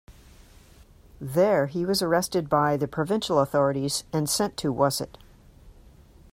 [1.19, 5.15] There he was arrested by the provincial authorities and sent to Wasit.